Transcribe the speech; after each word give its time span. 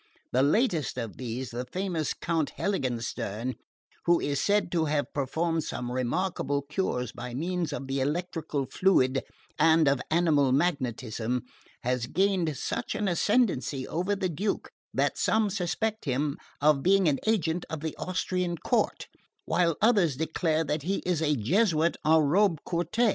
The 0.31 0.41
latest 0.41 0.97
of 0.97 1.17
these, 1.17 1.51
the 1.51 1.67
famous 1.71 2.15
Count 2.15 2.53
Heiligenstern, 2.57 3.53
who 4.07 4.19
is 4.19 4.41
said 4.41 4.71
to 4.71 4.85
have 4.85 5.13
performed 5.13 5.63
some 5.63 5.91
remarkable 5.91 6.63
cures 6.63 7.11
by 7.11 7.35
means 7.35 7.71
of 7.71 7.85
the 7.85 8.01
electrical 8.01 8.65
fluid 8.65 9.23
and 9.59 9.87
of 9.87 10.01
animal 10.09 10.51
magnetism, 10.53 11.43
has 11.83 12.07
gained 12.07 12.57
such 12.57 12.95
an 12.95 13.07
ascendancy 13.07 13.87
over 13.87 14.15
the 14.15 14.27
Duke 14.27 14.71
that 14.91 15.19
some 15.19 15.51
suspect 15.51 16.05
him 16.05 16.35
of 16.59 16.81
being 16.81 17.07
an 17.07 17.19
agent 17.27 17.63
of 17.69 17.81
the 17.81 17.95
Austrian 17.97 18.57
court, 18.57 19.05
while 19.45 19.77
others 19.83 20.15
declare 20.15 20.63
that 20.63 20.81
he 20.81 21.03
is 21.05 21.21
a 21.21 21.35
Jesuit 21.35 21.95
en 22.03 22.21
robe 22.21 22.57
courte. 22.65 22.97